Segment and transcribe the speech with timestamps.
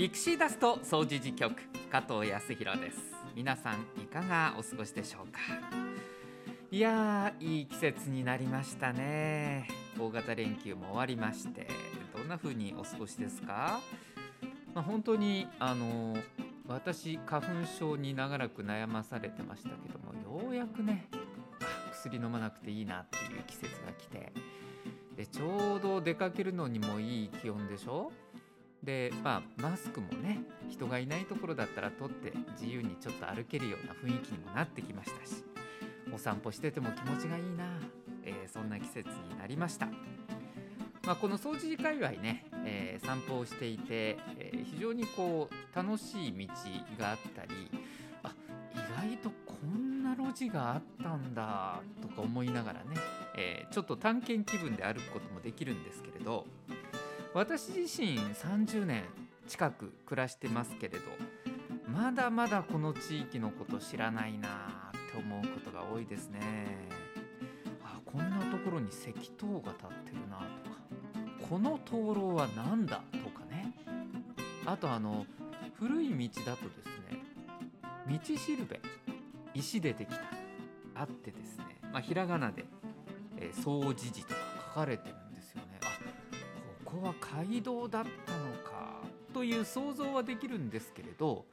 [0.00, 1.54] ピクシーダスト総除事局
[1.92, 2.98] 加藤康弘です。
[3.36, 5.40] 皆さんいかがお過ごしでしょうか？
[6.70, 9.68] いやーいい季節になりましたね。
[9.98, 11.68] 大型連休も終わりまして
[12.16, 13.80] どんな風にお過ごしですか、
[14.72, 16.16] まあ、本当にあの
[16.66, 21.10] 私花粉症に長らく悩まされてましたけどもようやくね
[21.92, 24.32] 薬飲まなくていいなっていう季節が来て
[25.14, 28.10] でちょうど出かけるのにもいい気温でしょ？
[28.82, 35.44] でまあマスクもね人がいないところだったら取って自由にちょっと歩けるような雰囲気にもなってきましたし
[36.12, 37.64] お散歩してても気持ちがいいな、
[38.24, 39.88] えー、そんな季節になりました。
[41.06, 46.46] まあ、この掃除界隈ね、えー、散歩をしていて、えー、非常にこう楽しい道
[46.98, 47.70] があったり
[48.22, 48.32] あ
[48.74, 52.96] 意外とこんな路地があったんだとか思いながらね、
[53.36, 56.46] えー、ちょっと探検気分で歩くこともできるんですけれど
[57.32, 59.04] 私自身30年
[59.46, 61.04] 近く暮らしてますけれど
[61.86, 66.40] まだまだこの地域のこと知らないなって思うことが多いですね。
[67.84, 70.80] あこんなところに石塔が立ってるなとか。
[71.48, 73.74] この灯籠は何だとかね。
[74.66, 75.26] あとあの
[75.74, 77.22] 古い道だとですね
[78.06, 78.80] 道しるべ
[79.54, 80.20] 石でできた
[80.94, 82.66] あってですね、まあ、ひらがなで
[83.36, 85.19] 「えー、総持寺」とか書かれてるんです。
[86.90, 87.14] ここは
[87.46, 89.00] 街道だったのか
[89.32, 91.44] という想像はできるんですけれど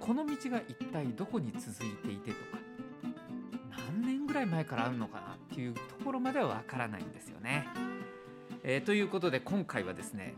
[0.00, 2.58] この道が一体どこに続いていてとか
[3.88, 7.68] 何年ぐらい前からあるのかなっていうところまではわからないんですよね。
[8.62, 10.34] えー、ということで今回はですね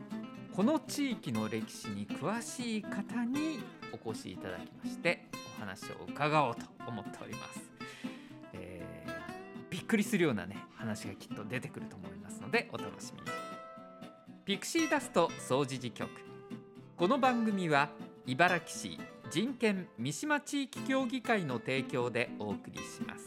[0.54, 3.60] この地域の歴史に詳しい方に
[3.92, 5.26] お越しいただきまして
[5.58, 7.60] お話を伺おうと思っております、
[8.52, 9.12] えー、
[9.70, 13.41] びっくりするようなね話がきっと出てくると思いますのでお楽しみに
[14.44, 16.10] ピクシーダスト総除事局。
[16.96, 17.90] この番組は
[18.26, 18.98] 茨城市
[19.30, 23.24] 人権三島地域協議会の提供でお送りします。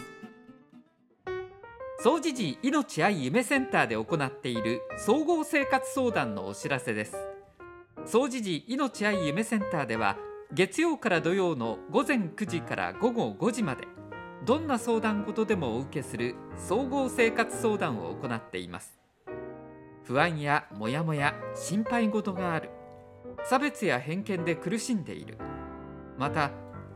[2.00, 7.16] 総持寺命愛夢センターで行っている総合生活相談のお知らせです。
[8.06, 10.18] 総持寺命愛夢センターでは
[10.52, 13.88] 月曜から土曜の午前9時から午後5時まで
[14.46, 19.05] どんな相談事でもお受けする総合生活相談を行っています。
[20.06, 22.70] 不安やモヤモヤ心配事がある。
[23.44, 25.38] 差別や偏見で苦しんでいる。
[26.18, 26.52] また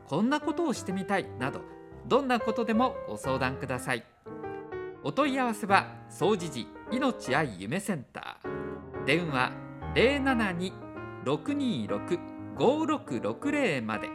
[0.08, 1.62] こんなことをしてみたいなど
[2.08, 4.03] どんなことでもご相談ください。
[5.03, 9.06] お問い合わせは総持寺命愛夢センター。
[9.06, 9.52] 電話
[11.26, 14.09] 072-626-5660まで。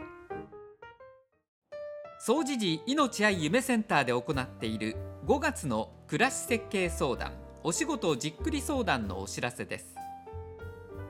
[2.19, 4.95] 総持寺命愛夢センターで行っている
[5.25, 7.44] 5月の暮らし設計相談。
[7.67, 9.95] お仕事じっくり相談のお知らせです。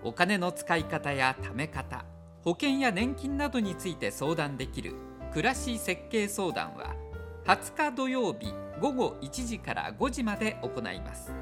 [0.05, 2.05] お金の使い方や貯め方
[2.45, 4.93] 保険や年金などについて相談できる
[5.33, 6.95] 暮らし設計相談は
[7.43, 11.33] 20日土曜日午後1時から5時まで行います。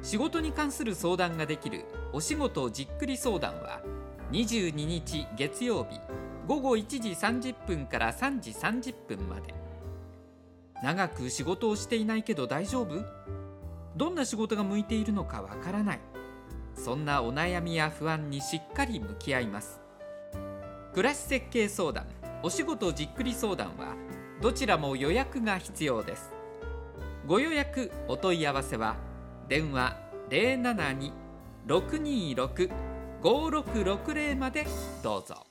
[0.00, 3.82] 仕事に関する相談ができるお仕事じっくり相談は
[4.32, 6.00] 22日月曜日
[6.46, 9.54] 午後1時30分から3時30分まで。
[10.82, 13.04] 長く仕事をしていないけど大丈夫？
[13.96, 16.00] どんな仕事が向いているのかわからない。
[16.74, 19.80] そんなお悩みや不安にしっかり向き合います。
[20.92, 22.06] 暮らし設計相談
[22.42, 23.96] お仕事じっくり相談は
[24.42, 26.34] どちらも予約が必要です。
[27.26, 28.96] ご予約お問い合わせは
[29.48, 29.96] 電話
[31.66, 34.66] 072-626-5660まで
[35.02, 35.46] どうぞ。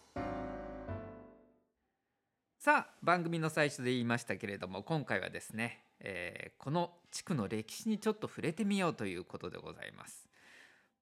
[2.59, 10.28] さあ番組の最初で言いましたけれども今回はですね、えー、この地区の歴史にちょっと触れてみようということでございます。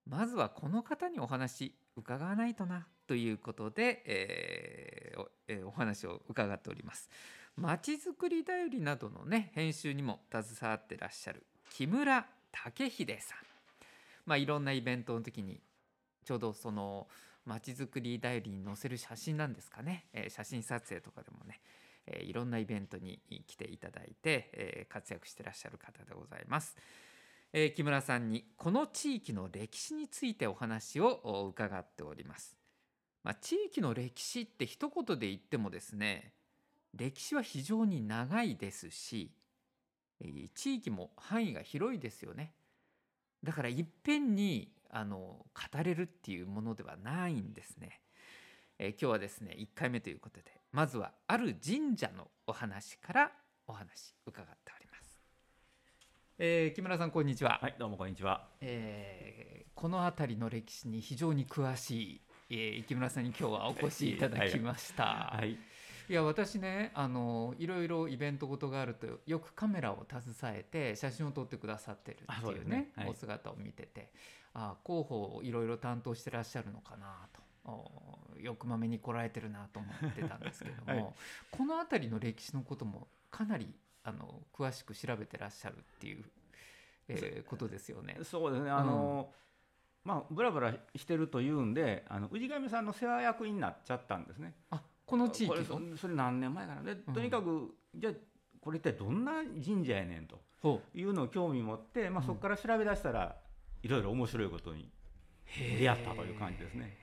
[0.08, 7.09] まずはこの方にお話伺わないとなということで、えーえー、お話を伺っております。
[7.56, 13.38] まちづくりだよりなどのね編集にも携わってらっしゃる木村武秀さん、
[14.26, 15.59] まあ、いろんなイベントの時に
[16.26, 17.08] ちょうどその
[17.46, 21.59] まちづくりだよりに載せる写真なんですかね、えー、写真撮影とかでもね、
[22.08, 26.76] えー、いろんなイベントに来ていただいて、えー、活躍してらっしゃる方でございます。
[27.53, 32.55] えー、木村さんにこの地域の歴史についてお話を伺っております。
[33.23, 36.34] まあ、地域の歴史って一言で言ってもですね
[36.94, 39.32] 歴史は非常に長いですし
[40.55, 42.53] 地域も範囲が広いですよね
[43.44, 48.00] だからいっぺんにあの語れるっていうものではないんですね、
[48.85, 50.44] えー、今日はですね1回目ということで
[50.74, 53.32] まずはある神社のお話から
[53.66, 55.22] お話伺っております、
[56.38, 57.59] えー、木村さんこんにちは。
[57.62, 65.32] はいどうもこんにちは、えー、この辺りの歴史に非常に詳しいえー、池村さんに今日はお越しいただきました。
[65.34, 65.53] はい。
[65.53, 65.58] い。
[66.14, 72.91] や私ねあのいろいろイベントごとがあるとよくカメラを携えて写真を撮ってくださってるあっていううそですね。
[72.96, 73.06] はい。
[73.06, 74.12] ねお姿を見てて
[74.53, 77.41] あ広報をいろいろ担当してらっしゃるのかなと。
[77.41, 77.53] お
[78.40, 81.14] よくまめに来られてるなと思ってたんですけども、 はい
[81.52, 83.74] この辺りの歴史のこともかなり
[84.04, 86.26] あの詳しく調べてらっしゃるっていう、
[87.08, 88.18] えーことですよね。
[88.24, 88.70] そうですね。
[88.70, 89.34] あの、
[90.04, 94.56] まあブラブラしてるというんで、あの氏神さんの世話役になっちゃったんですね。
[94.72, 95.64] あこの地域の？
[95.64, 96.84] そそれ何年前かな。
[96.84, 98.14] でとにかく、じゃあ
[98.60, 100.42] これ一体どんな神社やねんと
[100.94, 103.38] いうのを興味持って、まあうんそこから調べ出したら、
[103.82, 104.92] いろいろ面白いことに
[105.80, 107.03] 出会ったという感じですね。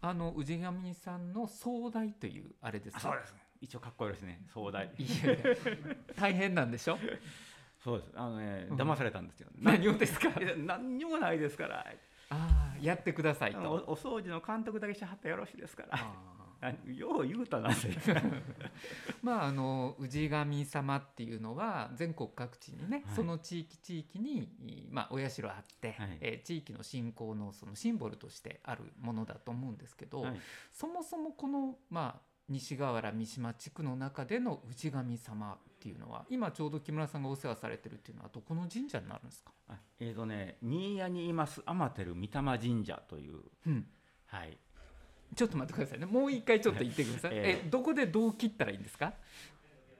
[0.00, 3.34] あの氏神さんの総代というあれですかあそうです。
[3.60, 4.42] 一応かっこよろしいですね。
[4.52, 4.84] 壮大。
[4.84, 4.88] い
[5.26, 5.44] やいや
[6.14, 6.98] 大変なんでしょ？
[7.82, 8.10] そうです。
[8.14, 9.48] あのね、うん騙されたんですよ。
[9.58, 10.30] 何をですか？
[10.58, 11.86] 何にもないですから。
[12.28, 15.98] ああやってくださいとおお掃除の監督だけしてはったらよろしいですから。
[16.86, 17.70] よう言うたな
[19.22, 23.14] まああの氏神様っていうのは全国各地にね、はい。
[23.16, 26.18] その地域地域に、まあ、お社あって、はい。
[26.20, 30.40] えー地域の信仰のそのシンボルとしてあるものだと思うんですけど、はい。
[30.72, 43.86] そもそもこの、まあ、西河原三島地区の中での氏神様っていうのは今ちょうど木村さんがお世話されてるっていうのはどこの神社になるんですか、あえーとね、新谷にいます天照御霊神社という、うん、
[44.26, 44.58] はい、
[45.36, 46.06] ちょっと待ってくださいね。
[46.06, 47.68] もう一回ちょっと言ってください、ええ。
[47.68, 49.12] どこでどう切ったらいいんですか、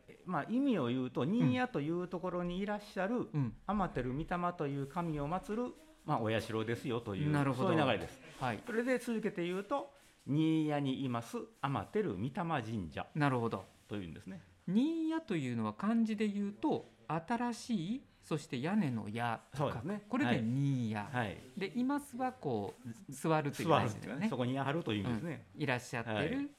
[0.09, 3.53] えまあ、意味を言うと新谷というところにいらっしゃるうん。
[3.67, 5.75] 天照御霊という神を祀る、
[6.07, 7.69] まあ、お社ですよというなるほど。
[7.69, 8.19] そういう流れです。
[8.41, 9.91] はい、それで続けて言うと
[10.27, 13.65] 新谷にいます天照御霊神社なるほど。
[13.89, 14.41] というんですね。
[14.67, 20.03] 新屋というのは漢字で言うと新しいそして屋根の屋とかね。
[20.09, 21.39] これではい新屋、はい。
[21.57, 21.85] でい。
[21.85, 24.21] ますはこう座るという座感じだよね。
[24.23, 24.29] ね。
[24.29, 26.29] そこにあるという意味ですね、いらっしゃってはい。
[26.29, 26.51] る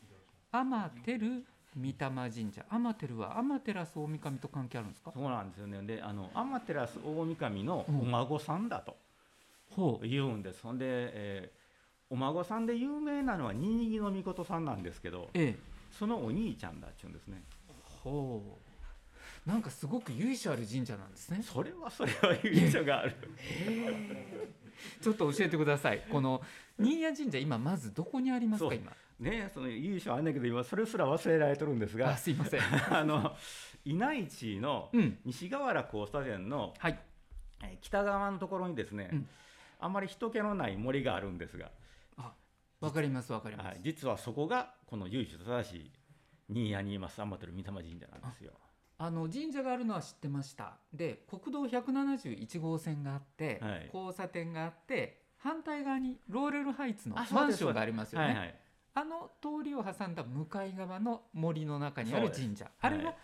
[0.50, 1.44] 天照
[1.75, 1.94] 御霊
[2.31, 2.66] 神社。
[2.69, 5.12] 天照は天照大神と関係あるんですか？
[5.14, 5.81] そうなんですよね。
[5.84, 8.00] であの天照大神のうん。
[8.00, 8.96] お孫さんだと
[9.72, 11.58] ほ言うんです、ほんで、えー
[12.10, 15.60] お孫さんで有名なのは新木の御事さんなんですけどええ。
[15.92, 17.44] そのお兄ちゃんだっちゅうんですね。
[18.02, 18.67] ほう
[19.48, 21.42] なんかすごく由緒ある神社なんですね。
[21.42, 23.16] それはそれは由緒がある。
[25.02, 26.06] ちょっと教えてください。
[26.12, 26.42] この
[26.78, 28.92] 新谷神社今まずどこにありますか今？
[29.22, 32.60] ねその由緒あんねんけど今それすら忘れられてるんですあがすいません。
[32.94, 33.38] あの
[33.86, 35.18] 稲市のうん。
[35.24, 37.00] 西河原交差点のはい。
[37.64, 39.30] えー北側のところにですね、うん。
[39.80, 41.72] あんまり人気のない森があるんですが、
[42.18, 42.34] あ
[42.82, 45.92] わかりますわかります、はい、実はそこがこの由緒正しい
[46.50, 48.52] 新谷にいます天照御霊神社なんですよ。
[49.00, 50.78] あの神社があるのは知ってました。
[50.94, 53.90] で国道171号線があって、はい。
[53.94, 58.56] 交差点があって反対側にローレルハイツのマンションがありますよね、はいはい。
[58.96, 62.42] あの通りを挟んだ向かい側の森の中にある神社。
[62.42, 62.70] そうです。
[62.82, 63.16] あれがはい。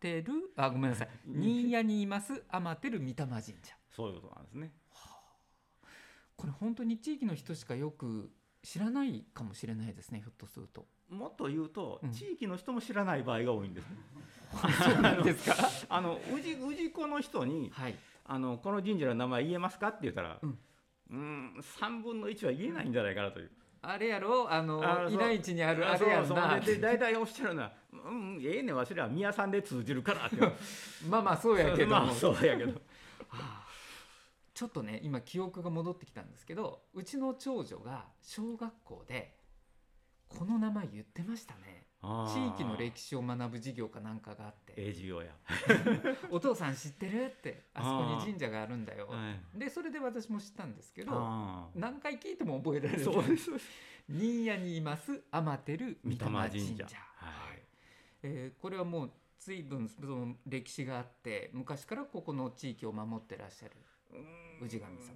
[0.00, 1.08] 天照あごめんなさい。
[1.26, 3.76] 新谷にいます天照御霊神社。
[3.90, 4.72] そういうことなんですね。
[6.36, 8.30] これ本当に地域の人しかよく
[8.70, 10.84] 知らないかもしれないですねひょっとすると。
[11.08, 12.10] もっと言うと、うん。
[12.12, 13.96] 地域の人も知らない場合が多いんですね。
[14.84, 15.56] そうなんですか？
[15.88, 17.94] あの氏氏子の人にはい。
[18.26, 20.50] あのこの神社の名前言えますかって言ったら、うん。
[20.50, 23.50] うーん3分の1は言えないんじゃないかなという。
[23.80, 24.52] あれやろ？
[24.52, 26.60] あのあ稲市にあるあれやんな。
[26.60, 30.36] でで大体おっしゃるのは「うんええねんわしらは宮さんで通じるから」って
[31.08, 32.72] まあまあそうやけども、まあそうやけど。
[32.72, 32.78] は
[33.30, 33.57] あ
[34.58, 39.36] ちょっとね今記憶が戻ってきたんですけどうちの長女が小学校で
[40.26, 41.86] この名前言ってましたね。
[42.02, 44.72] 地域の歴史を学ぶ授業かなんかがあって。
[44.76, 45.30] ええ授業や、
[46.30, 47.88] 「お父さん知ってる?」って「あそ
[48.18, 49.58] こに神社があるんだよ」はい。
[49.58, 53.52] でそれで私も知ったんですけど何回聞いても覚えられるそうです。
[54.08, 56.88] 新谷にいます天照御霊神神社。
[56.88, 57.62] 社はい。
[58.24, 63.76] えーこれはもう随分その歴史があって昔からここの地域を守ってらっしゃる
[64.60, 65.14] 氏神様。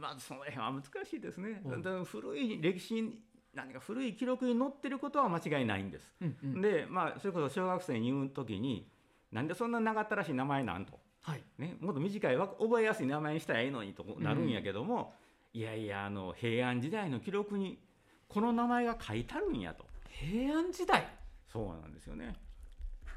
[0.00, 1.62] まあその辺は難しいですね、
[2.04, 3.18] 古い歴史に
[3.54, 6.60] 何か古い記録に載ってることは間違いないんです、うんうん。
[6.62, 8.88] でまあそれこそ小学生に言う時に
[9.30, 11.42] なんでそんな長ったらしい名前なんと、はい。
[11.58, 15.12] ね、もっと短いわ覚えやすい名前にしたらいいのにとなるんやけども、
[15.52, 17.78] いやいやあの平安時代の記録に
[18.28, 19.84] この名前が書いてあるんやと。
[20.08, 21.06] 平安時代？
[21.46, 22.34] そうなんですよね。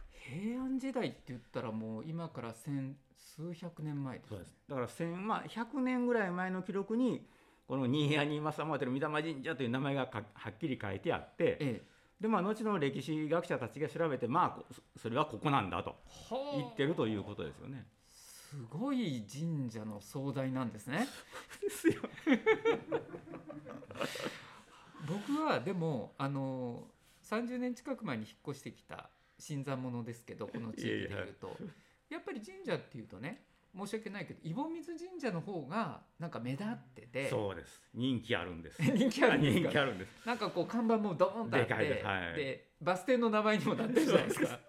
[0.09, 4.57] 平安時代って言ったらもう今から千数百年前ですそうです。
[4.69, 7.27] だから千、まあ、100年ぐらい前の記録に
[7.67, 11.95] この新谷に正天照御霊神社という名前がかはっきり書いてあってええ。
[12.21, 15.95] でまあ後の歴史学者たちが調べてまあこそれはここなんだと
[16.55, 17.85] 言ってるということですよね。
[18.11, 21.07] すごい神社の壮大なんですね。
[21.61, 21.95] ですよ。
[25.07, 26.87] 僕はでもあの
[27.23, 31.47] 30年近く前に引っ越してきた新参者ですけどこの地域でいうと。
[31.47, 31.53] や
[32.17, 33.45] っぱり神社っていうとね
[33.75, 37.81] 申し訳ないけど井戸水神社の方がなんか目立っててそうです。
[37.93, 38.81] 人気あるんです。
[38.81, 39.59] 人気あるんですか？
[39.61, 40.25] 人気あるんです。
[40.25, 42.05] なんかこう看板もドーンとあってでかいです。
[42.05, 42.33] はい。
[42.35, 44.59] でバス停の名前にもなってるじゃないですか。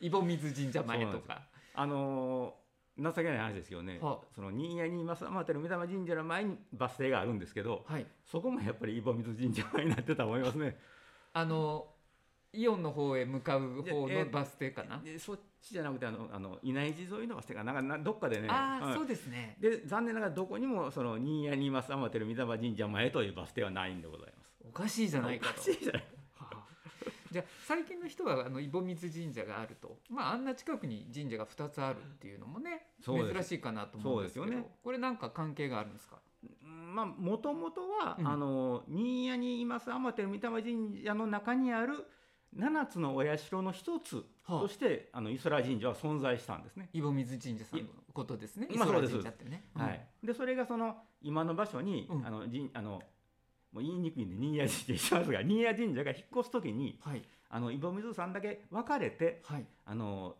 [0.00, 1.48] 井戸水神社前とか。
[1.74, 2.66] あのー
[2.98, 8.06] 情けない話ですよね、はその新谷に正天照御霊神社の前にバス停があるんですけどはい。
[8.24, 10.78] そこもやっぱり井戸水神社前になってたと思いますね。
[11.34, 11.92] あの
[12.56, 17.72] イオンの方へ向かう方のバス停かな、でそっちじゃなくてあのあの稲井寺沿いのバス停がな？
[17.72, 18.48] んかなどっかでね。
[18.48, 19.56] ああ、はいそうですね。
[19.60, 24.54] で残念ながらどこにもその新谷に正天照御霊神社前というバス停はないんでございます。
[24.66, 26.04] おかしいじゃないかおとかしいじゃない。
[26.34, 26.64] はあ。
[27.30, 29.98] じゃあ最近の人はあの井戸水神社があると。
[30.08, 34.46] まああんな近くに神社が2つあるっていうのもね珍しいかなと思うんですけど。
[34.46, 34.68] そうですよね。
[34.82, 36.16] これなんか関係があるんですか？
[36.64, 38.26] うんまあもともとは、うん。
[38.28, 42.06] あの新谷にいます天照御霊神社の中にある
[42.56, 44.60] 7つのお社の一つはあ。
[44.60, 46.88] として、あの磯良神社は存在したんですね。
[46.92, 48.66] 井戸水神社さんのことですね。
[48.70, 49.12] 磯原まあそうです。
[49.12, 52.26] 神社ってね、はい、でそれがその今の場所に、うん。
[52.26, 53.02] あの神あの
[53.72, 57.22] もう言いにくいんで新谷神社にしますが新谷神社が引っ越す時にはい。
[57.48, 59.66] あの井戸水さんだけ分かれてはい。
[59.84, 60.36] あの、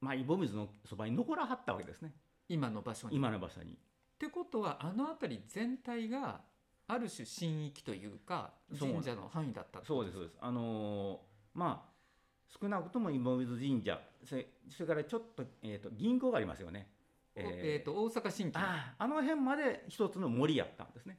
[0.00, 2.12] まあ、井戸水のそばに残らはったわけですね。
[2.48, 3.16] 今の場所に。
[3.16, 3.72] 今の場所に。
[3.72, 3.74] っ
[4.18, 6.42] てことはあの辺り全体が
[6.86, 10.36] ある種神域というか神社の範囲だったそうですそうです。
[10.40, 11.90] あのーまあ
[12.60, 16.90] 少なくとも井戸水神社それそれからちょっと,、えー、と銀行がありますよね。
[17.36, 21.18] えー、と大阪新規あああの辺まで一つの森やったんですね。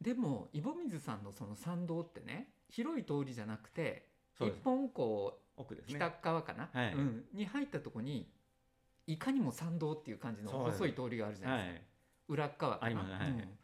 [0.00, 4.08] でも井戸水さんのその参道ってね広い通りじゃなくて
[4.40, 5.96] 一本こう奥ですね。
[5.96, 6.94] 北側かな、はい。
[6.94, 8.28] うん、に入ったとこに
[9.06, 11.86] いかにも参道っていう感じの細い通りがあるじゃなはいいですか、
[12.28, 12.86] 裏っ側かな？
[12.86, 13.30] ありますはい。
[13.30, 13.58] うん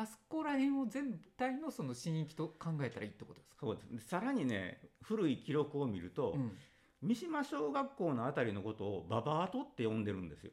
[0.00, 3.90] あそこら辺を全体のその神域と考えたらいいってことですか、そうです。
[3.90, 6.56] でさらにね古い記録を見ると、うん、
[7.02, 10.52] 三島小学校のあたりのことをババアトって呼んでるんですよ。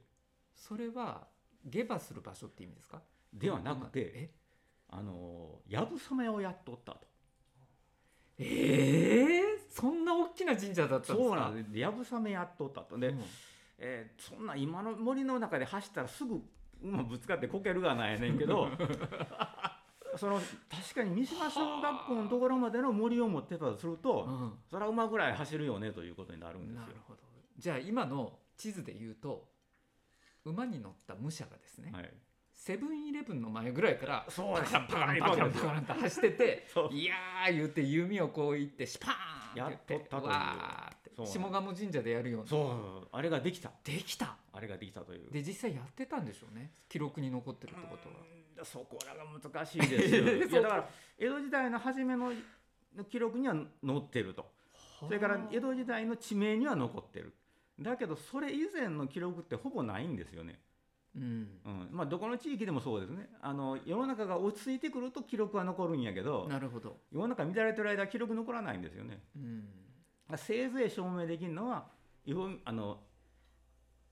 [0.56, 1.28] それは
[1.64, 3.04] 下馬する場所って意味ですか？
[3.32, 4.30] ではなくて、え？
[4.90, 7.00] あのーやぶさめをやっとったと。
[8.40, 11.18] えー、そんな大きな神社だったんですか？
[11.18, 11.78] そうなんです。
[11.78, 12.98] やぶさめやっとったと。
[12.98, 13.24] で、うん
[13.78, 16.42] えーそんな今の森の中で走ったらすぐ
[16.82, 18.70] 馬ぶつかってこけるがないやねんけど
[20.18, 20.40] その
[20.70, 24.54] 確かに三島小学校のところまでの森を持ってたとするとうん。
[24.70, 26.82] それは馬ぐらい走るよねということになるんですよ。
[26.82, 26.94] なる。
[27.08, 27.20] ほど。
[27.58, 29.50] じゃあ今の地図で言うと
[30.46, 32.14] 馬に乗った武者がですね、はい、
[32.56, 34.72] セブンイレブンの前ぐらいからそうです。
[34.74, 40.30] パカンパカンパカンパカンって走ってていやー言って弓をこういってシパーンやっとったという。
[40.30, 43.08] わーって下鴨神社でやるようなそう。
[43.12, 43.72] あれができた。
[43.84, 44.36] できた。
[44.52, 45.32] あれができたという。
[45.32, 46.72] で実際やってたんでしょうね。
[46.90, 48.66] 記録に残ってるってことは。
[48.66, 50.16] そこらが難しいです。
[50.16, 50.24] よ。
[50.48, 52.32] いやだから江戸時代の初めの
[53.10, 54.50] 記録には載ってると。
[55.00, 57.34] それから江戸時代の地名には残ってる。
[57.80, 60.60] だけどそれ以前の記録ってほぼないんですよね。
[61.16, 63.30] うんうん、まあどこの地域でもそうですね。
[63.42, 69.24] あの世の中が落ち着いてくると記録は残るんやけど、なるほど世の中乱れてる間は記録残らないんですよね。
[69.36, 69.68] うん
[70.38, 71.88] せいぜい証明できるのは、
[72.66, 73.00] あの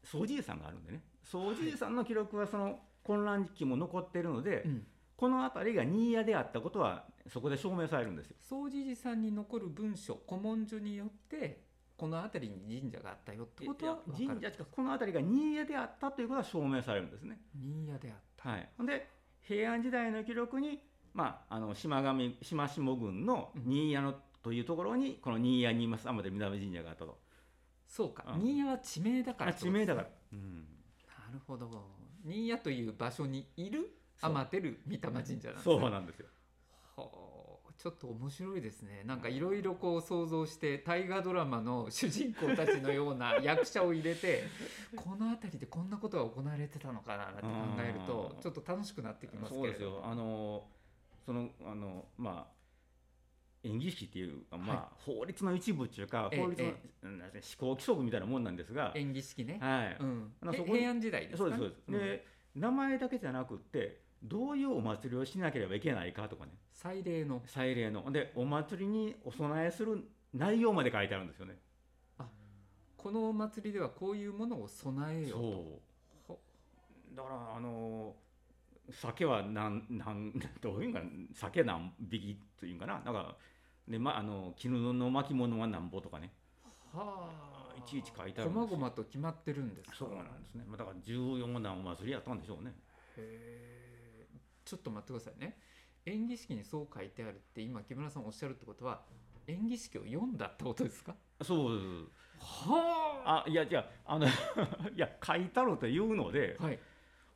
[0.04, 1.04] 総じいさんがあるんでね。
[1.24, 8.36] 総じいさんの記録はその混乱期も残ってるので、うんこの辺りが新谷であったことはそこで証明されるんですよ。
[8.42, 11.62] 総持寺さんに残る文書古文書によって
[11.98, 17.40] この辺りに神社があったよってことは神社しかこの辺りが新谷であったということは証明されるんですね。
[17.56, 18.50] 新谷であった。
[18.50, 19.08] はい、で
[19.42, 20.80] 平安時代の記録に、
[21.14, 27.18] まあ、あの島上島下郡の新谷のというところにこの新谷にいます天照御霊神社があったと。
[27.88, 28.42] そうか、うん。
[28.42, 29.58] 新谷は地名だからね。
[29.60, 30.08] 地名だから。
[30.34, 30.66] うん。
[31.08, 31.70] なるほど。
[32.26, 35.62] 新谷という場所にいる天照御霊神社なんですね。
[35.64, 36.28] そうなんですよ。
[36.96, 37.33] はあ
[37.78, 39.04] ちょっと面白いですね。
[39.06, 44.44] なんかいろいろこう想像して大河ドラマの主人公たちのような役者を入れて
[44.96, 47.48] この辺りでこんなことが行われてたのかなって考
[47.80, 48.42] えるとうん。
[48.42, 50.02] ちょっと楽しくなってきますけそうれどですよ。
[50.06, 50.68] あの
[51.26, 52.54] そのあのまあ
[53.64, 59.98] 演技式っていうか、まあ法律の一部っていうかええ法律の、えうんなんですか思考規則みたいなもんなんですが、演技式ね、はい。
[60.00, 60.34] うん、
[60.66, 61.50] 平安時代ですか？
[61.50, 62.06] ねそうですそうです。
[62.06, 66.52] で、名前だけじゃなくってどういうお祭りをしなければいけないかとかね。
[66.72, 67.42] 祭礼の。
[67.46, 68.10] 祭礼の。
[68.12, 70.04] でお祭りにお供えする
[70.34, 71.58] 内容まで書いてあるんですよね。
[72.98, 75.38] このお祭りではこういうものを備えようと。
[75.40, 76.38] そう。
[76.38, 76.40] ほ
[77.14, 78.16] だからあの
[78.92, 81.02] 酒はなん なんどういうんか
[81.34, 83.02] 酒何匹というんかな。
[83.02, 83.36] なんか
[83.88, 86.32] でまああの絹の巻物はなんぼとかね。
[86.94, 87.54] はあ。
[87.78, 88.78] いちいち書いてあるんこですよ。
[88.78, 89.96] まごまと決まってるんですか。
[89.96, 90.64] そうなんですね。
[90.66, 92.74] まあだから重要なお祭りやったんでしょうね。
[93.18, 93.73] へえ
[94.66, 95.58] ちょっと待ってくださいね。
[96.06, 99.02] 演技式にそう書いてあるって今木村さんおっしゃるってことは
[99.48, 101.16] 演技式を読んだってことですか？
[101.42, 101.86] そうです。
[102.40, 103.50] はあ。
[103.50, 104.30] いやじゃああの い
[104.98, 106.80] や書いたろというのではい。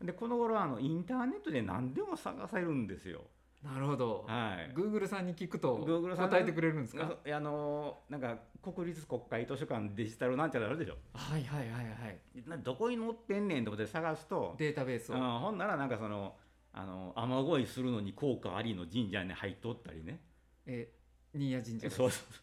[0.02, 3.24] でこの頃はあのインターネットで何でも探せるんですよ。
[3.64, 5.78] なるほど、はい、Google さんに聞くと
[6.16, 7.18] 答えてくれるんですか？
[7.26, 10.98] ああのなんか国立国会図書館デジタルなんちゃらあるでしょ。
[11.14, 12.20] はいはいはいはい。
[12.46, 16.36] などこに載ってんねんと思って探すと、データベースを、うん、ほんならなんかその
[16.80, 20.22] あの雨乞いするのに効果ありの神社に入っとったりね。
[20.68, 20.88] え
[21.34, 22.34] 新谷神社そうそう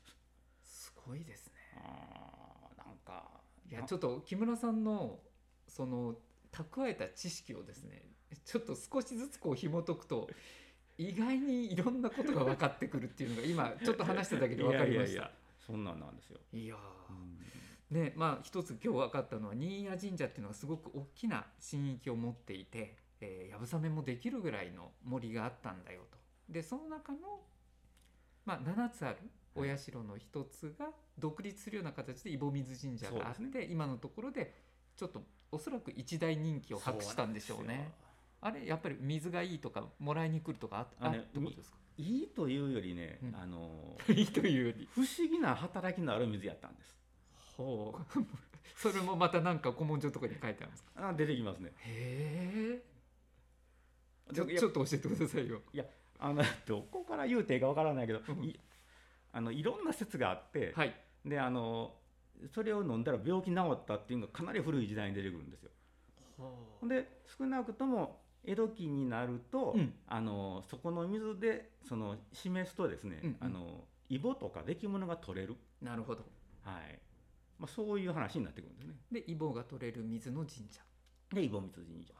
[0.65, 1.53] すごいですね。
[1.77, 3.29] あーなんか。
[3.71, 5.21] いやちょっと木村さんの
[5.69, 6.17] その
[6.51, 8.03] 蓄えた知識をですね
[8.45, 10.29] ちょっと少しずつこう紐解くと
[10.99, 15.13] 意外にいろんなことが分かってくるっていうのが今ちょっと話しただけで分かりました。
[15.13, 15.31] いやいやいや
[15.65, 17.97] そんなんなんですよ、いやうん。
[17.97, 26.19] ーねまあ一つ今日分かったのは新谷神社っていうのがすごく大きな神域を持っていて、えー、流鏑馬もできるぐらいの森があったんだよと。
[26.53, 27.41] でその中の、
[28.45, 29.19] まあ、7つある
[29.55, 34.53] お社の一つが独立するような形で井戸水神社があって、そうです今のところで
[34.97, 37.91] ちょっとおそらく一大人気を博したんでしょうね。
[38.41, 41.77] あれやっぱり水がいいとかもらいに来るとかああってことですか？
[41.97, 43.37] いいというよりね、うん。
[43.37, 44.89] あの いいというより。
[44.93, 46.99] 不思議な働きのある水やったんです。
[47.57, 48.25] ほう。
[48.77, 51.09] それもまたなんか古文書とかに書いてあるんですか？
[51.09, 51.73] あ出てきますね。
[51.79, 52.94] へえ
[54.33, 55.61] ちょいやちょっと教えてくださいよ。
[56.19, 58.59] あの どこから言うていいかわからないけど、うんい
[59.33, 60.95] あのいろんな説があって、はい。
[61.25, 61.97] であの
[62.53, 65.71] それを飲んだら病気治ったっていうのがかなり古い時代に出てくるんですよ。
[66.37, 69.95] ほんで少なくとも江戸期になると、うん。
[70.07, 73.37] あのそこの水でその示すとですね、うんうん。
[73.41, 76.25] あのイボとか出来物が取れる、なるほど。
[76.63, 76.99] はい。
[77.59, 78.95] まあ、そういう話になってくるんですね。
[79.11, 80.81] でイボが取れる水の神社。
[81.33, 82.13] でイボ水神社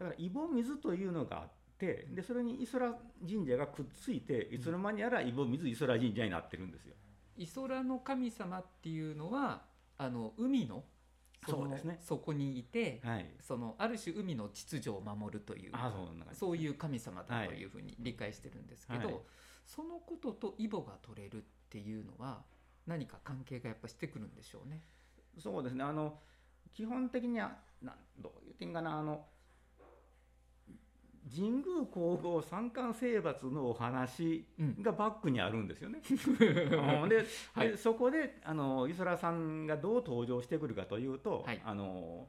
[0.00, 2.94] だからイボ水というのがあってでそれにイソラ
[3.28, 6.94] 神社がくっついていつの間にやらイボ水イソラ神社になってるんですよ。
[7.36, 9.62] イソラの神様っていうのは
[9.98, 10.84] あの海の
[11.46, 11.98] そうですね。
[12.02, 15.72] 底にいて、はい、そのある種海の秩序を守るという
[16.32, 19.16] そういう神様だというふうに理解してるんですけど、はい。
[19.64, 22.42] そのこととイボが取れるっていうのは
[22.86, 24.82] 何か関係がやっぱしてくるんでしょうね。
[25.38, 25.84] そうですね。
[25.84, 26.18] あの
[26.74, 29.24] 基本的にはなんどういう点かなあの
[31.28, 34.82] 神宮皇后三冠征伐のお話うん。
[34.82, 36.00] がバックにあるんですよね。
[36.08, 37.08] うん。
[37.08, 37.70] ではい。
[37.70, 41.60] でそこであのイソラさんがどう登場してくるかというと、はい。
[41.64, 42.28] あの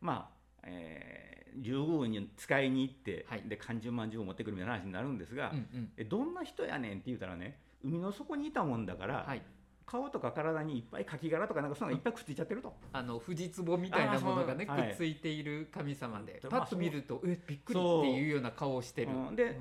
[0.00, 3.42] まあ、えー竜宮に使いに行って、はい。
[3.42, 5.92] で漢十万十を持ってくるみたいな話になるんですが、うんうん。
[5.96, 9.42] えどんな人やねんって言うたらね海の底にいたもんだから、はい、
[9.90, 12.72] 顔とか体にいっぱいカキ殻とかなんかそんなのいっぱいくっついちゃってると。
[12.92, 19.10] あの富士壺みたいなものがねくっついている神様で、でパッと見るとえびっくりっていうような顔をしてる。
[19.10, 19.32] う。
[19.32, 19.34] ん。
[19.34, 19.58] で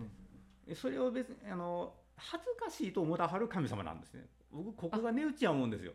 [0.67, 4.27] うんそれを別にあの恥ずかしいと思ったはる神様なんですね。
[4.51, 5.93] 僕ここが値打ちや思うんですよ。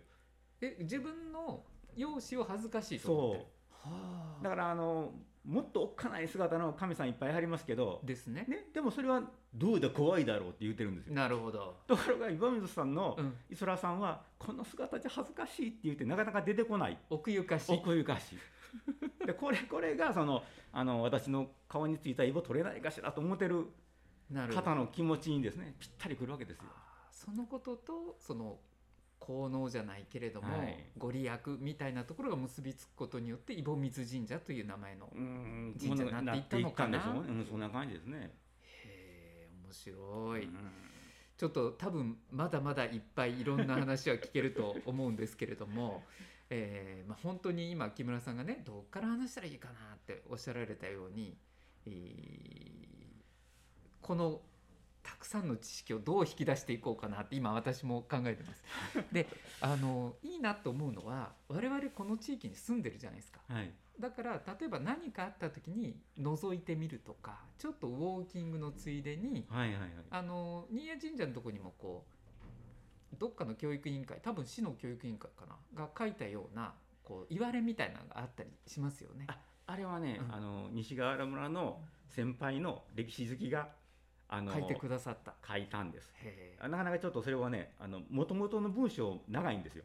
[0.60, 1.62] え自分の
[1.94, 3.46] 容姿を恥ずかしいと思ってる。
[3.70, 4.42] はあ。
[4.42, 5.12] だからあの
[5.44, 8.46] もっとおっかない姿の神さんいっぱいありますけど、ですね。
[8.48, 9.22] ね、でもそれは
[9.54, 11.76] どうだ怖いだろうって言ってるんですよなるほど。
[11.86, 17.76] ところが岩水さんのうん、磯空さんはこの姿じゃ恥ずかしいって言ってなかなか出てこない奥ゆかしい。
[17.76, 23.66] 奥ゆかしいでこれこれがそのあの私の顔についたイボ取れないかしらと思ってる。
[24.54, 26.64] 方の気持ちにですねぴったりくるわけですよ。
[27.10, 28.56] そのこととその
[29.24, 30.76] 効能じゃないけれども、はい。
[30.98, 36.98] ご利益みたいなところが結びつくことによって井戸水神社という名前の、うん神社になっていったのかな。
[36.98, 38.34] なっていったんでしょうねうん、そんな感じですね。
[38.60, 40.54] へえ面白い、うん。
[41.38, 46.02] ちょっと多分まだまだいっぱいいろんな話は聞けると思うんですけれども、
[46.50, 51.36] えーまあ、本当に今木村さんがねどっから話したらいいかなっておっしゃられたように、
[51.86, 52.84] えー
[54.04, 54.42] この
[55.04, 58.64] たくさんの知識をどう引き出していこうかなって今私も考えてます。
[59.12, 59.28] で
[59.60, 63.40] あのいいなと思うのは我々この地域に住んでるじゃないですか。
[63.46, 63.72] はい。
[64.00, 69.90] だから例えば何かあった時に覗いてみるとかちょっとウォーキングのついでにはいはいはい。
[70.10, 72.06] あの新谷神社のとこにもこ
[73.12, 79.26] うどっかの教育委員会多分市の教育委員会かなが書いたようなこう言われみたいなのがあったりしますよね。
[79.28, 83.68] ああれはね、うんあの西川原村の先輩の歴史好きが
[84.28, 85.34] あの書いてくださった。
[85.46, 86.12] 書いたんです。
[86.22, 89.84] へなかなかちょっとそれはね、あの元々の文章長いんですよ。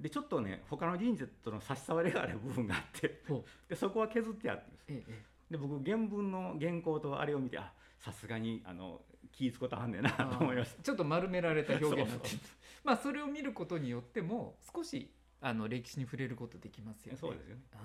[0.00, 3.22] でちょっとね他の神社との差し障りがある部分があって
[3.68, 4.84] でそこは削ってあるんです。
[4.88, 12.30] ええで僕原文の原稿とあれを見てあさすがにあの気ぃつことはんねんなと思いましちょっと丸められた表現になって
[12.82, 17.12] まあそれを見ることによっても少しあの歴史に触れることできますよた。
[17.14, 17.16] ね。
[17.20, 17.62] そうですよね。
[17.74, 17.78] あ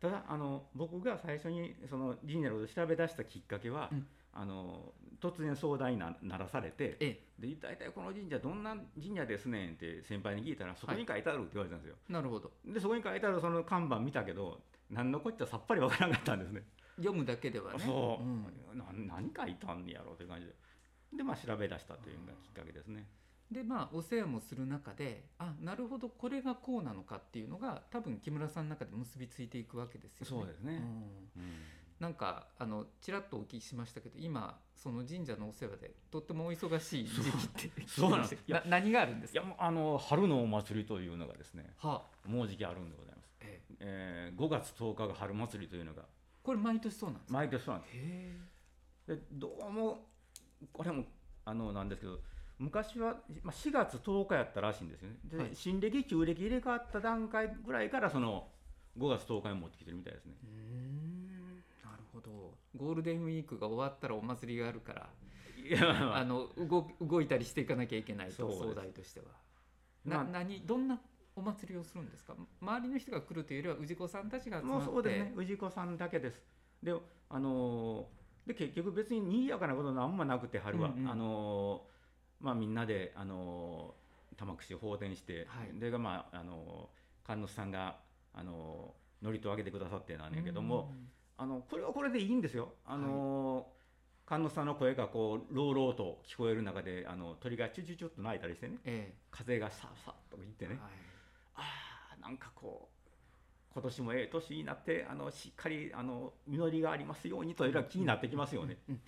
[0.00, 12.50] ただあの僕が最初にその神社のことを調べ出したきっかけは、うんあの突然相談になならされてえで大体この神社どんな神社ですねんって先輩に聞いたらそこに書いてあるって言われたんですよ、えなるほど。
[12.66, 16.62] でそこに書いてあるその看板見たけど何のこっちゃさっぱりわからなかったんですね。
[16.96, 17.78] 読むだけではね。
[17.80, 18.44] そう、ん。
[18.76, 20.54] な何書いたんやろうという感じで。
[21.16, 23.06] でまあ調べ出したというのがきっかけですね。
[23.50, 30.30] でまあお世話もする中であなるほどこれがこうなのかっていうのが多分木村さんの中で結びついていくわけですよね。
[30.30, 30.74] そうですね。
[30.74, 30.78] ん。
[30.78, 31.04] うん
[32.04, 37.22] なんかあのちらっとお聞きしましたけど今その神社のお世話でとってもお忙しい時
[37.56, 38.10] 期ってそう。
[38.10, 38.36] なんです。
[38.46, 39.40] な何があるんですか？
[39.40, 43.76] いやもうあの春のお祭りというのがですねはあ、もうじきあるんでございます、ええ。
[43.80, 46.02] えー5月10日が春祭りというのが
[46.42, 47.38] これ毎年そうなんですか？
[47.38, 47.94] 毎年そうなんです。
[47.96, 48.36] へ
[49.16, 50.06] でどうも
[50.74, 51.04] これも
[51.46, 52.18] あのなんですけど
[52.58, 55.16] 昔は、まあ、4月10日やったらしいんですよね。
[55.24, 55.50] で、はい。
[55.54, 58.48] 新暦旧暦入れ替わった段階ぐらいからその
[58.98, 60.34] 5月10日に持ってきてるみたいですね。
[60.44, 61.13] えうん
[62.24, 65.08] どゴールデンウィークが終わったらお祭りがあるから
[65.56, 66.24] いやまあ。
[66.24, 68.62] の動動いたりしていかなきゃいけないとそうです。
[68.62, 69.26] 総代としては。
[70.04, 70.24] な、まあ。
[70.24, 71.00] 何どんな
[71.36, 72.34] お祭りをするんですか？
[72.60, 74.86] 周りの人が来るというよりは氏子さんたちが集まって。
[74.86, 75.32] もうそうですね。
[75.46, 76.42] 氏子さんだけです。
[76.82, 76.92] で
[77.30, 81.10] あのーで結局別に賑やかなことなんもなくて春は、うんうん。
[81.10, 85.80] あのーまあみんなであのー玉串放電して、はい。
[85.80, 87.96] でまああのー神主さんが
[88.34, 90.92] あのー祝詞をあげてくださってなんやけども、
[91.36, 92.72] あのこれはこれでいいんですよ。
[92.86, 93.74] あのー
[94.26, 98.78] 神主さんの声がこう朗々と聞こえる中であの鳥がチュチュチュっと鳴いたりしてね。
[98.86, 100.90] え風がささっと言ってね、えはい。
[101.56, 108.78] あーなんかこう今年もええ年になってあのしっかりあの実りがありますようにというのは気になってきますよね。
[108.88, 109.00] うんうん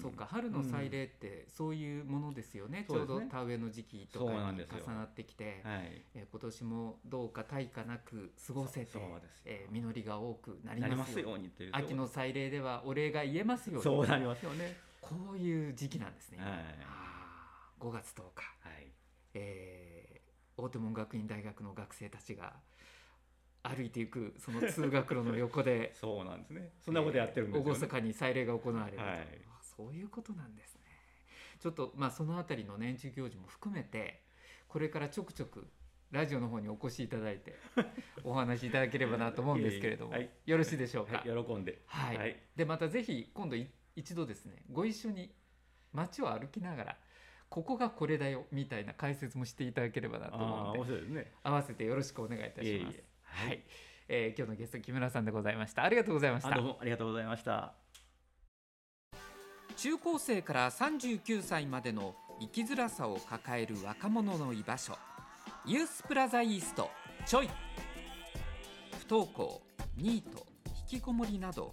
[0.00, 8.98] そうか春の祭礼ってそういうものですよね、ちょうど田植えの時期とかに重なってきて、はい、えー今年もどうか大化なく過ごせて
[9.44, 11.30] えー実りが多くなりますよ。
[11.30, 13.74] ようにという秋の祭礼ではお礼が言えますよ。
[13.74, 14.76] うにそうなりますよね。
[15.00, 16.38] こういう時期なんですね。
[16.38, 16.50] はい。
[16.84, 18.92] あー5月10日、はい。
[19.34, 20.18] えー
[20.60, 22.54] 大手門学院大学の学生たちが
[23.62, 26.72] 歩いていくその通学路の横で そうなんですね。
[26.80, 28.00] そんなことやってるんですよ、ね。
[28.00, 29.18] に祭礼が行われると、はい。
[29.57, 30.80] あそういうことなんですね。
[31.60, 34.22] ちょっとまあそのあたりの年中行事も含めて
[34.66, 35.68] これからちょくちょく
[36.10, 37.54] ラジオの方にお越しいただいて
[38.24, 41.18] お話しいただければなと思うんですけれども、はいよろしいでしょうか？
[41.18, 41.82] はい、喜んで。
[41.86, 45.32] はい、はいでまたぜひ今度い一度ですねご一緒に
[45.92, 46.98] 街を歩きながら
[47.48, 51.32] ここがこれだよみたいな解説もしていただければなと思うのでね。
[51.42, 52.66] 合わせてよろしくお願いいたします。
[52.66, 53.62] いえいえはい、
[54.08, 57.74] えー今日のゲスト木村さんでございましたありがとうございましたあどうもありがとうございました。
[59.78, 64.98] 中高生から39歳までの生きづらさを抱える若者の居場所。
[65.66, 66.90] ユースプラザイースト
[67.24, 67.50] ちょい。
[69.06, 69.62] 不登校
[69.96, 70.44] ニート
[70.90, 71.70] 引きこもりなど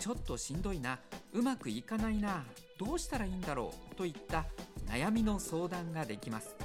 [0.00, 0.98] ちょっとしんどいな
[1.34, 2.42] うまくいかないな
[2.78, 4.46] どうしたらいいんだろうといった
[4.86, 6.56] 悩みの相談ができます。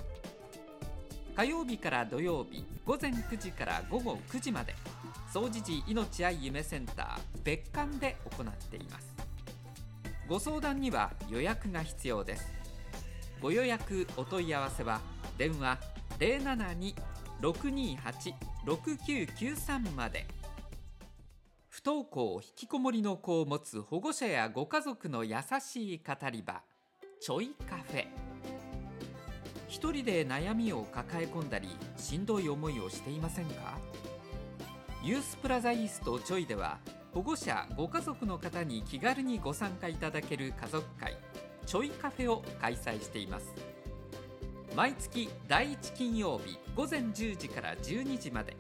[1.36, 4.74] 火曜日から土曜日午前9時から午後9時まで
[5.34, 9.11] 総持寺命愛夢センター別館で行っています。
[10.32, 12.54] ご相談には予約が必要です。
[13.42, 15.02] ご予約お問い合わせは
[15.38, 15.78] 電話
[17.42, 20.26] 072-628-6993まで。
[21.68, 26.62] 不登校引きこもりの子を持つ保護者やご家族の優しい語り場
[27.20, 28.08] ちょいカフェ。
[29.68, 31.68] 一人で悩みを抱え込んだり
[31.98, 33.78] しんどい思いをしていませんか？
[35.04, 36.78] ユースプラザイーストちょいでは
[37.14, 41.18] 保護者ご家族の方に気軽にご参加いただける家族会
[41.66, 43.54] ちょいカフェを開催しています。
[44.76, 48.56] 毎月第1金曜日午前10時から12時まで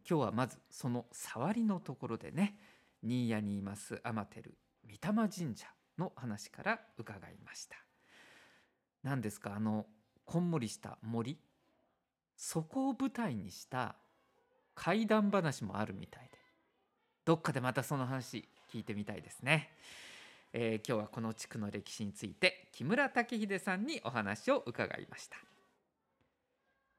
[0.08, 2.58] 今日はまずその触りのところでね
[3.04, 4.50] 新谷にいます天照
[4.82, 5.66] 御霊神社
[5.98, 7.76] の話から伺いました。
[9.02, 9.84] 何ですかあの
[10.24, 11.38] こんもりした森
[12.36, 13.94] そこを舞台にした
[14.74, 16.38] 怪談話もあるみたいで
[17.24, 19.68] どっかでまたその話聞いてみたいですね、
[20.54, 25.36] えー、今日はこの地区の歴史について木村武秀さんにお話を伺いました。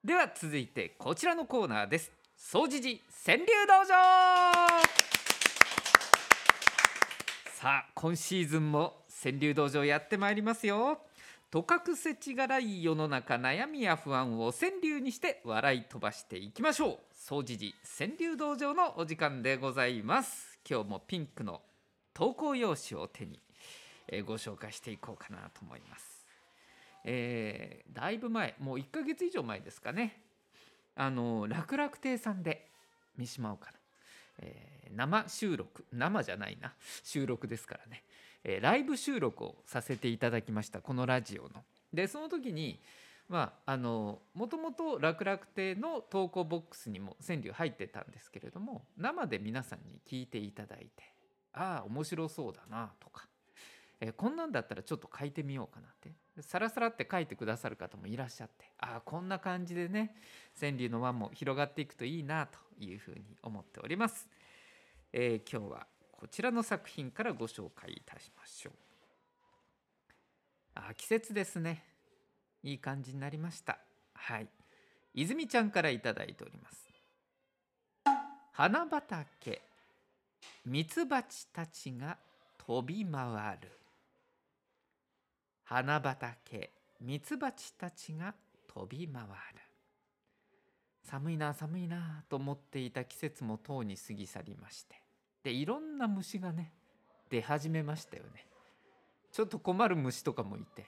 [0.03, 2.11] では続いてこちらのコーナーです。
[2.37, 5.04] 総持寺川柳道場
[7.65, 10.99] さあ今シーズンも川柳道場やってまいりますよ。
[11.49, 16.97] とかくせちがらい世の中悩みや不安を川柳にして笑い飛ばしていきましょう。
[17.11, 20.59] 総持寺川柳道場のお時間でございます。
[20.69, 21.59] 今日もピンクの
[22.13, 23.39] 投稿用紙を手に、
[24.09, 26.23] えー、ご紹介していこうかなと思います。
[27.03, 30.21] えー、だいぶ前もう1ヶ月以上前ですかね。
[30.95, 32.69] あの楽々亭さんで
[33.17, 33.77] 三島岡の、
[34.39, 36.73] えー、生収録生じゃないな。
[37.03, 38.03] 収録ですからね。
[38.43, 40.81] えー、ライブ収録をさせていただきました。
[40.81, 41.63] このラジオの。
[41.93, 42.79] でその時に
[43.27, 51.03] まああのもともと楽々亭の投稿ボックスにも川柳入ってたんですけれども生で皆さんに聞いていただいて
[51.53, 53.27] ああ面白そうだなとか、
[53.99, 56.11] えー、こんなんだったらちょっと書いてみようかなって。
[56.41, 60.13] さらさらって書いてくださる方もいらっしゃってああこんな感じでね
[60.59, 62.59] 川柳の輪も広がっていくといいなと。
[62.79, 64.27] いうふうに思っております。
[65.13, 68.73] えー、今日はこちらの作品からご紹介いたしましょう。
[70.75, 71.83] あ季節ですね。
[72.63, 73.77] いい感じになりました。
[74.13, 74.47] はい。
[75.13, 76.85] 泉ちゃんからいただいております。
[78.51, 79.61] 花畑
[80.65, 82.17] ミツバチたちが
[82.65, 83.71] 飛び回る。
[85.63, 88.33] 花畑ミツバチたちが
[88.67, 89.64] 飛び回る。
[91.05, 95.01] 寒いな寒いなと思っていた季節もとうに過ぎ去りまして。
[95.43, 96.73] でいろんな虫がね
[97.29, 98.47] 出始めましたよね。
[99.31, 100.85] ちょっと困る虫とかもいて。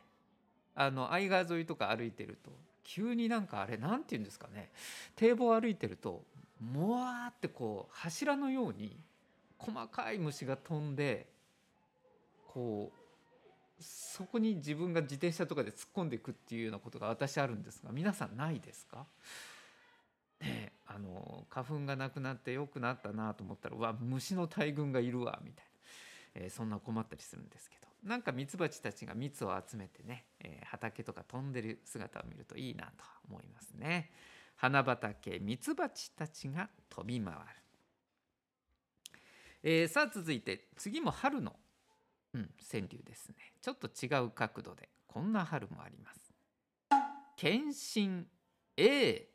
[0.79, 2.51] あの相川沿いとか歩いてると
[2.83, 4.71] 急になんかあれ何て言うんですかね。
[5.15, 6.23] 堤防歩いてると
[6.59, 8.95] もわーってこう柱のように
[9.57, 11.27] 細かい虫が飛んで
[12.47, 19.05] こうそこに自分が自転車とかで突っ込んでいくっていうようなことが私あるんですが皆さんないですか？
[20.41, 25.65] ねあの花粉がなくなって良くなったなと思ったらうわ虫の大群がいるわみたい
[26.35, 27.87] な、えー、そんな困ったりするんですけど。
[28.03, 32.91] なんかミツバチたちが蜜を集めてね、えー、畑とか飛んでる姿を見るといいなと
[33.27, 34.11] 思いますね。
[34.55, 37.39] 花畑ミツバチたちが飛び回る、
[39.63, 41.53] えー、さあ続いて次も春の、
[42.33, 43.35] うん、川柳ですね。
[43.61, 46.33] ちょっと違う角度でこんな春もあります。
[47.35, 48.25] 検診
[48.77, 49.27] A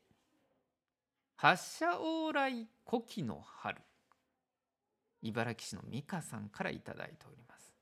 [1.43, 3.77] 発射往来古希の春。
[5.23, 7.75] 茨城市の美香さんからいただいております。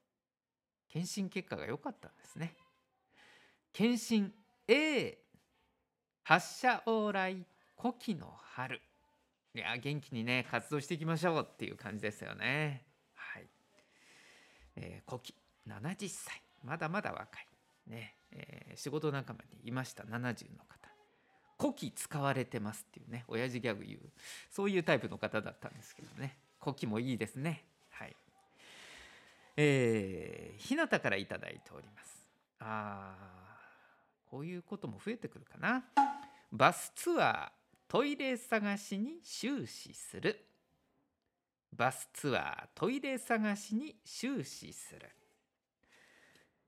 [0.88, 2.55] 検診結果が良かったんですね。
[3.75, 4.33] 検診
[4.66, 5.18] A
[6.23, 7.44] 発射往来
[7.77, 8.81] 古希の春。
[9.55, 12.87] いや元気にね活動していきましょうっていう感じですよね。
[13.12, 13.46] はい、
[14.77, 15.35] えー、古希
[15.68, 16.42] 70歳。
[16.64, 17.46] まだまだ若い。
[17.90, 20.05] ね、えー、仕事仲間にいました。
[20.05, 20.79] 70の方。
[21.61, 24.01] 古希使われてますっていうね親父ギャグ言う
[24.51, 26.38] そういうタイプの方だったんですけどね。
[26.59, 27.64] 古希もいいですね。
[27.90, 28.16] はい。
[29.57, 32.27] えー、日向からいただいております。
[32.61, 33.14] あ
[34.31, 35.85] こういうことも増えてくるかな。
[36.51, 37.49] バスツアー
[37.88, 40.46] トイレ探しに終始する。
[41.73, 45.09] バスツアートイレ探しに終始する、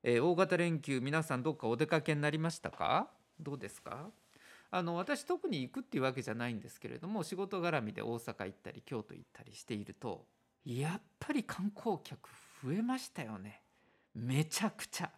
[0.03, 3.11] えー、大型連休皆さんどっかお出かけになりましたか？
[3.41, 4.11] どうですか？
[4.75, 10.25] あの私特に行くっていうわけじゃないんですけれども仕事絡みで大阪行ったり京都行ったりしていると
[10.65, 12.31] やっぱり観光客
[12.65, 13.61] 増えましたよね
[14.15, 15.11] めちゃくちゃ。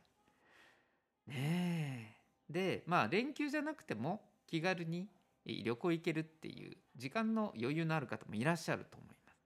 [1.26, 2.16] ね
[2.48, 2.52] え。
[2.52, 5.08] でまあ連休じゃなくても気軽に
[5.46, 9.38] 旅行行けるっていう時間の余裕のある方もいらっしゃると思います。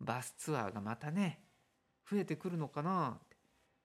[0.00, 1.40] バスツアーがまたね
[2.10, 3.36] 増えてくるのかなって。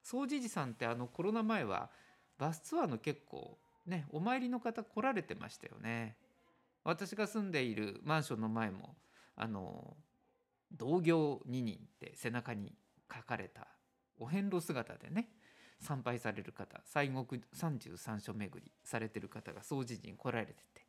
[0.04, 1.90] 総持寺さんってあのコロナ前は
[2.38, 6.16] バスツアーの結構ねお参りの方来られてましたよね
[6.84, 8.96] 私が住んでいるマンションの前も
[9.36, 9.96] あの
[10.72, 12.74] 同業2人って背中に
[13.14, 13.68] 書かれた
[14.20, 15.30] お遍路姿でね
[15.80, 20.86] 参拝される方西国33所巡りされてる方が総持寺に来られてて、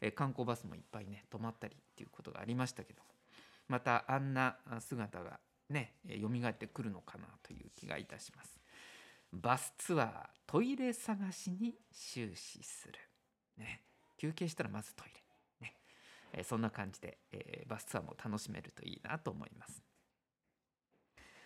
[0.00, 3.02] え観光バスもいっぱいね泊まったりっていうことがありましたけど
[3.66, 8.57] またあんな姿がね蘇ってくるのかなという気がいたします。
[9.32, 10.10] バスツアー
[10.46, 12.94] トイレ探しに終始する、
[13.58, 13.82] ね、
[14.16, 15.74] 休憩したらまずトイレ、ね。
[16.32, 19.82] えーそんな感じで、えーバスツアーも楽しめるといいなと思います。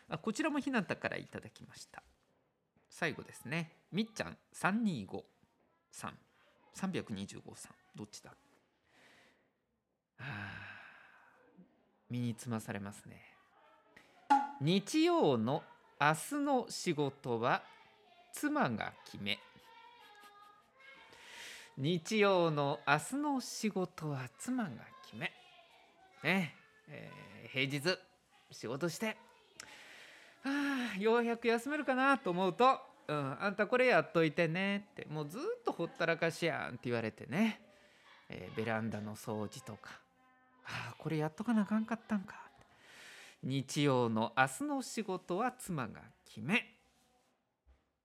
[0.09, 2.03] あこちらもひなたからいただきました。
[2.89, 3.73] 最後ですね。
[3.91, 5.25] みっちゃん325
[5.91, 6.19] さん。
[6.77, 7.73] 325さん。
[7.97, 8.35] どっちだ？
[10.19, 10.25] あ
[12.09, 13.23] 身につまされますね。
[14.61, 15.65] 日曜の
[16.01, 17.63] 明日の仕事は
[18.33, 19.39] 妻が決め。
[21.79, 24.71] 日曜の明日の仕事は妻が
[25.05, 25.33] 決め。
[26.23, 26.55] ね
[26.89, 27.99] えー平日
[28.51, 29.17] 仕事して。
[30.45, 35.07] ああようやく休めるかなと思うと「うん、あんたこれやっといてね」って。
[35.09, 37.61] もうずっとほったらかしやんって言われてね、
[38.29, 40.01] えーベランダの掃除とか
[40.67, 42.41] 「ああこれやっとかなあかんかったんか」
[43.43, 46.65] 日曜の明日の仕事は妻が決め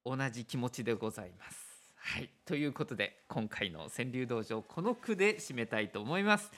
[0.06, 1.91] 同じ気持ちでございます。
[1.95, 6.52] はい、ということで今回の川柳道場この句で締めたいと思います。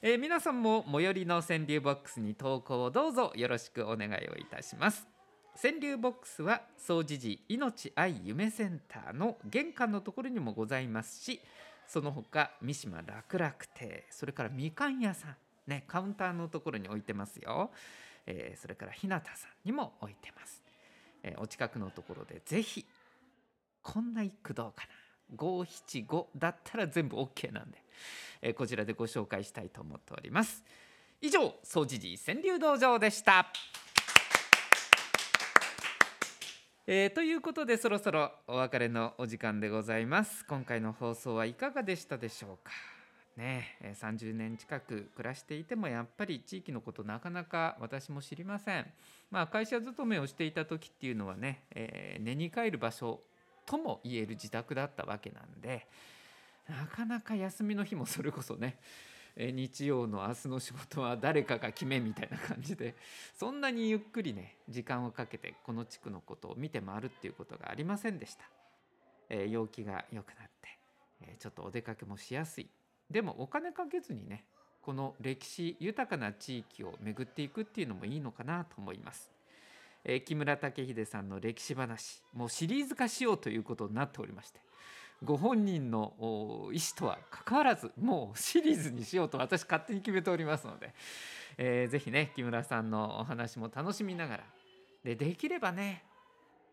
[0.00, 5.06] えー皆さんも最寄りの川柳ボックスに投稿をどうぞよろしくお願いをいたします。
[5.60, 11.40] 川柳ボックスは総持寺命愛夢センターの玄関のところにもございますし
[11.86, 15.36] その他三島楽々亭それからみかん屋さん
[15.66, 17.70] ねカウンターのところに置いてますよ、
[18.26, 20.62] えーそれから日向さんにも置いてます、
[21.22, 22.84] えーお近くのところでぜひ
[23.82, 24.88] こんな一句どうかな。
[25.34, 27.78] 575だったら全部 OK なんで、
[28.42, 30.62] えーこちらでご紹介したいと思っております。
[31.20, 33.46] 以上総持寺川柳道場でした。
[36.86, 40.44] えーということでそろそろお別れのお時間でございます。
[40.44, 42.91] 今回の放送はいかがでしたでしょうか？
[43.36, 48.86] ね30年近く暮らしていてもやっぱり地域のことなかなか私も知りません。
[49.30, 53.20] まあ会社勤めをしていた時っていうのはね、えー寝に帰る場所
[53.64, 55.86] とも言える自宅だったわけなんで
[56.68, 58.76] なかなか休みの日もそれこそね
[59.36, 62.94] えー日曜の明日の仕事は誰かが決めみたいな感じで
[63.38, 68.44] そんなにゆっくりね時間をかけてこの地区のことを見て回るっていうことがありませんでした、
[69.30, 70.68] えー陽気が良くなって、
[71.22, 72.81] えーちょっとお出かけもしやすい。
[73.12, 74.44] でもお金かけずにね
[74.82, 79.30] この歴史豊かな地域を巡っていくっていうのもいいのかなと思います、
[80.04, 84.58] えー木村武秀さんの歴史話もうシリーズ化しようということになっておりまして
[85.22, 90.92] ご本人の意思とは関わらずもうシリーズにしようと私勝手に決めておりますので、
[91.58, 94.44] えーぜひね木村さんのお話も楽しみながら
[95.04, 96.02] でできればね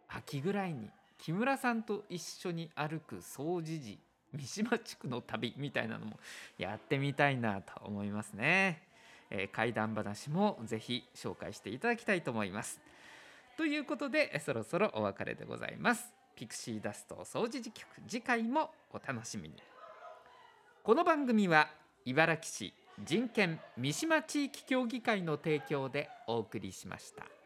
[0.08, 3.98] 秋ぐらいに木村さんと一緒に歩く総持寺
[4.34, 6.20] 三島地区の旅みたいなのも
[6.58, 8.82] やってみたいなと思いますね、
[9.30, 12.80] えー怪談話もぜひ紹介していただきたいと思います。
[13.58, 16.14] ということでそろそろお別れでございます。
[16.36, 19.56] ピクシーダスト総持寺局次回もお楽しみに。
[20.84, 21.70] この番組は
[22.06, 27.39] 茨城市人権三島地域協議会の提供でお送りしました。